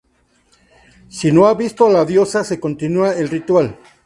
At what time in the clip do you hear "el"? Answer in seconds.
3.13-3.29